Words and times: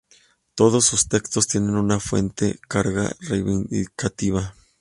Todos 0.55 0.85
sus 0.85 1.07
textos 1.07 1.45
tienen 1.47 1.75
una 1.75 1.99
fuerte 1.99 2.59
carga 2.67 3.15
reivindicativa. 3.19 4.55